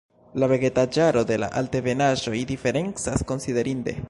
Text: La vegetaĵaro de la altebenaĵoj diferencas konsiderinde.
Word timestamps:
La 0.43 0.47
vegetaĵaro 0.51 1.23
de 1.33 1.37
la 1.43 1.51
altebenaĵoj 1.61 2.37
diferencas 2.53 3.31
konsiderinde. 3.35 3.99